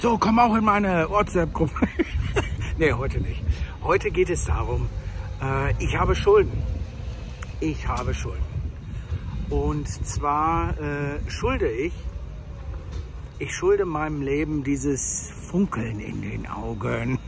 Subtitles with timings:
[0.00, 1.86] So, komm auch in meine WhatsApp-Gruppe.
[2.78, 3.42] nee, heute nicht.
[3.82, 4.88] Heute geht es darum,
[5.42, 6.56] äh, ich habe Schulden.
[7.60, 8.42] Ich habe Schulden.
[9.50, 11.92] Und zwar äh, schulde ich,
[13.38, 17.18] ich schulde meinem Leben dieses Funkeln in den Augen.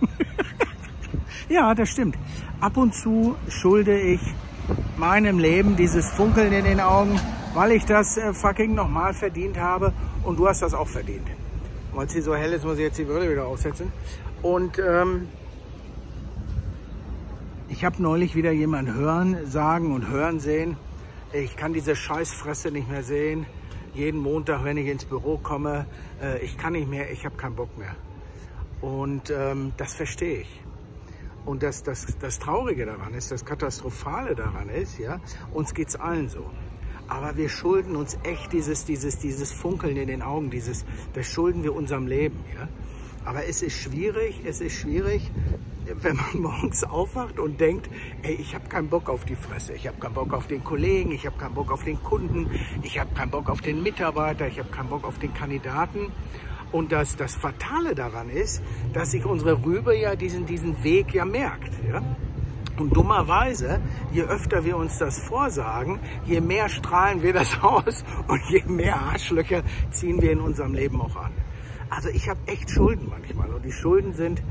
[1.51, 2.17] ja, das stimmt.
[2.63, 4.21] Ab und zu schulde ich
[4.97, 7.21] meinem Leben dieses Funkeln in den Augen,
[7.53, 9.93] weil ich das äh, fucking nochmal verdient habe
[10.25, 11.29] und du hast das auch verdient.
[11.93, 13.93] Weil es hier so hell ist, muss ich jetzt die Brille wieder aufsetzen.
[14.43, 15.29] Und ähm,
[17.69, 20.77] ich habe neulich wieder jemand hören, sagen und hören sehen,
[21.33, 23.47] ich kann diese Scheißfresse nicht mehr sehen.
[23.95, 25.87] Jeden Montag, wenn ich ins Büro komme,
[26.23, 27.95] äh, ich kann nicht mehr, ich habe keinen Bock mehr.
[28.81, 30.61] Und ähm, das verstehe ich.
[31.45, 35.21] Und das, das, das Traurige daran ist, das Katastrophale daran ist, ja,
[35.53, 36.51] uns geht's allen so.
[37.13, 41.63] Aber wir schulden uns echt dieses, dieses, dieses Funkeln in den Augen, dieses, das schulden
[41.63, 42.69] wir unserem Leben, ja.
[43.27, 45.31] Aber es ist schwierig, es ist schwierig,
[45.85, 47.91] wenn man morgens aufwacht und denkt,
[48.23, 51.13] ey, ich habe keinen Bock auf die Fresse, ich habe keinen Bock auf den Kollegen,
[51.13, 52.51] ich habe keinen Bock auf den Kunden,
[52.83, 56.13] ich habe keinen Bock auf den Mitarbeiter, ich habe keinen Bock auf den Kandidaten.
[56.73, 58.63] Und das, das Fatale daran ist,
[58.95, 61.73] dass sich unsere Rübe ja diesen, diesen Weg ja merkt.
[61.87, 62.03] Ja?
[62.79, 63.81] Und dummerweise,
[64.13, 68.97] je öfter wir uns das vorsagen, je mehr strahlen wir das aus und je mehr
[68.97, 71.33] Arschlöcher ziehen wir in unserem Leben auch an.
[71.91, 74.43] Also ich habe echt Schulden manchmal und die Schulden sind,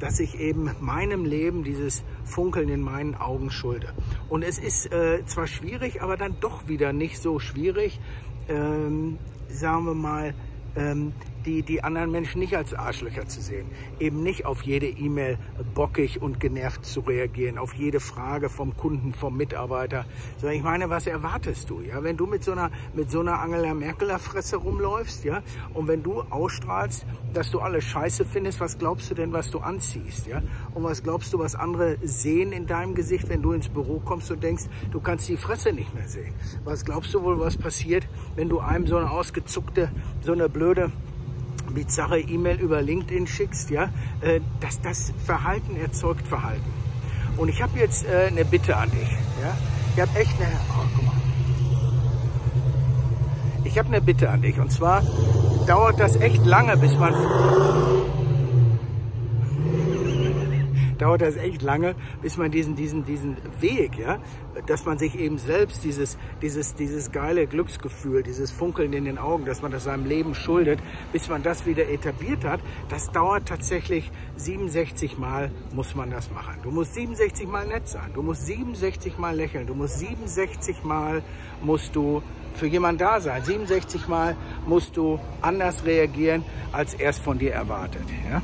[0.00, 3.92] dass ich eben meinem Leben dieses Funkeln in meinen Augen schulde.
[4.28, 8.00] Und es ist äh, zwar schwierig, aber dann doch wieder nicht so schwierig,
[8.48, 10.34] ähm, sagen wir mal,
[10.74, 11.12] ähm,
[11.46, 13.66] die, die anderen Menschen nicht als Arschlöcher zu sehen.
[13.98, 15.38] Eben nicht auf jede E-Mail
[15.74, 20.04] bockig und genervt zu reagieren, auf jede Frage vom Kunden, vom Mitarbeiter.
[20.38, 21.80] Sondern ich meine, was erwartest du?
[21.80, 25.42] Ja, wenn du mit so einer, mit so einer Angela Merkeler Fresse rumläufst, ja,
[25.74, 29.58] und wenn du ausstrahlst, dass du alles scheiße findest, was glaubst du denn, was du
[29.58, 30.42] anziehst, ja?
[30.74, 34.30] Und was glaubst du, was andere sehen in deinem Gesicht, wenn du ins Büro kommst
[34.30, 36.34] und denkst, du kannst die Fresse nicht mehr sehen?
[36.64, 38.06] Was glaubst du wohl, was passiert,
[38.36, 39.90] wenn du einem so eine ausgezuckte,
[40.22, 40.90] so eine blöde
[41.70, 46.70] bizarre E-Mail über LinkedIn schickst, ja, äh, dass das Verhalten erzeugt Verhalten.
[47.36, 49.10] Und ich habe jetzt äh, eine Bitte an dich.
[49.42, 49.56] Ja?
[49.94, 51.14] Ich habe echt eine, oh, guck mal.
[53.64, 54.58] Ich habe eine Bitte an dich.
[54.58, 55.02] Und zwar
[55.66, 57.14] dauert das echt lange, bis man
[61.00, 64.18] dauert das echt lange, bis man diesen, diesen, diesen Weg, ja,
[64.66, 69.44] dass man sich eben selbst dieses, dieses, dieses geile Glücksgefühl, dieses Funkeln in den Augen,
[69.44, 70.80] dass man das seinem Leben schuldet,
[71.12, 76.56] bis man das wieder etabliert hat, das dauert tatsächlich 67 Mal muss man das machen.
[76.62, 81.22] Du musst 67 Mal nett sein, du musst 67 Mal lächeln, du musst 67 Mal
[81.62, 82.22] musst du
[82.54, 83.42] für jemand da sein.
[83.42, 84.36] 67 Mal
[84.66, 88.04] musst du anders reagieren, als er es von dir erwartet.
[88.30, 88.42] Ja?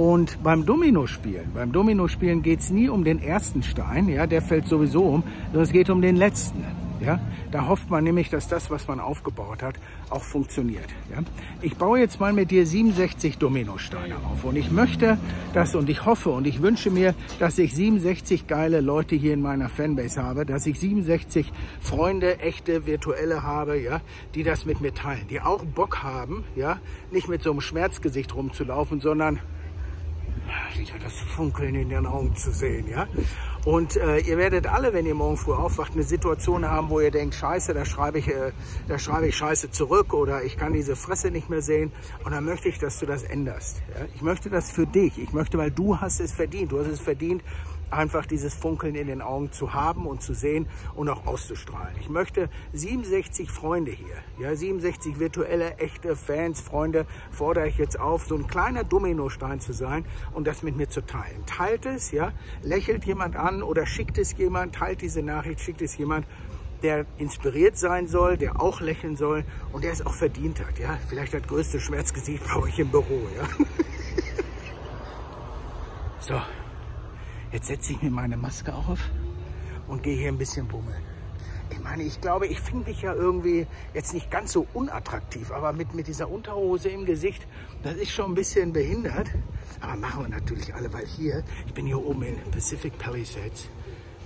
[0.00, 4.66] Und beim Dominospielen, beim Dominospielen geht es nie um den ersten Stein, ja, der fällt
[4.66, 6.64] sowieso um, sondern es geht um den letzten.
[7.04, 9.74] Ja, da hofft man nämlich, dass das, was man aufgebaut hat,
[10.08, 10.86] auch funktioniert.
[11.10, 11.18] Ja.
[11.60, 15.18] Ich baue jetzt mal mit dir 67 Dominosteine auf und ich möchte
[15.52, 19.42] das und ich hoffe und ich wünsche mir, dass ich 67 geile Leute hier in
[19.42, 24.00] meiner Fanbase habe, dass ich 67 Freunde, echte, virtuelle habe, ja,
[24.34, 26.78] die das mit mir teilen, die auch Bock haben, ja,
[27.10, 29.40] nicht mit so einem Schmerzgesicht rumzulaufen, sondern
[30.78, 33.06] wieder das Funkeln in den Augen zu sehen, ja.
[33.64, 37.10] Und äh, ihr werdet alle, wenn ihr morgen früh aufwacht, eine Situation haben, wo ihr
[37.10, 38.52] denkt, Scheiße, da schreibe ich, äh,
[38.88, 41.92] da schreibe ich Scheiße zurück oder ich kann diese Fresse nicht mehr sehen.
[42.24, 43.82] Und dann möchte ich, dass du das änderst.
[43.94, 44.06] Ja?
[44.14, 45.18] Ich möchte das für dich.
[45.18, 46.72] Ich möchte, weil du hast es verdient.
[46.72, 47.42] Du hast es verdient,
[47.92, 51.94] einfach dieses Funkeln in den Augen zu haben und zu sehen und auch auszustrahlen.
[52.00, 58.26] Ich möchte 67 Freunde hier, ja, 67 virtuelle, echte Fans, Freunde, fordere ich jetzt auf,
[58.26, 61.44] so ein kleiner Dominostein zu sein und das mit mir zu teilen.
[61.46, 65.96] Teilt es, ja, lächelt jemand an oder schickt es jemand, teilt diese Nachricht, schickt es
[65.96, 66.26] jemand,
[66.82, 70.98] der inspiriert sein soll, der auch lächeln soll und der es auch verdient hat, ja.
[71.08, 73.66] Vielleicht das größte Schmerzgesicht brauche ich im Büro, ja.
[76.20, 76.40] so.
[77.52, 79.00] Jetzt setze ich mir meine Maske auf
[79.88, 81.02] und gehe hier ein bisschen bummeln.
[81.70, 85.72] Ich meine, ich glaube, ich finde mich ja irgendwie jetzt nicht ganz so unattraktiv, aber
[85.72, 87.46] mit, mit dieser Unterhose im Gesicht,
[87.82, 89.30] das ist schon ein bisschen behindert.
[89.80, 93.68] Aber machen wir natürlich alle, weil hier, ich bin hier oben in Pacific Palisades.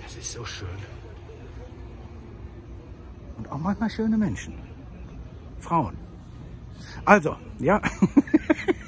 [0.03, 0.69] Das ist so schön.
[3.39, 4.55] Und auch manchmal schöne Menschen.
[5.61, 5.97] Frauen.
[7.05, 7.81] Also, ja.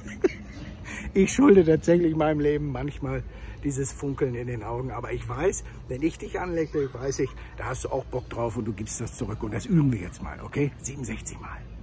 [1.14, 3.22] ich schulde tatsächlich meinem Leben manchmal
[3.66, 4.92] dieses Funkeln in den Augen.
[4.92, 8.56] Aber ich weiß, wenn ich dich anlächle, weiß ich, da hast du auch Bock drauf
[8.56, 9.42] und du gibst das zurück.
[9.42, 10.70] Und das üben wir jetzt mal, okay?
[10.82, 11.75] 67 Mal.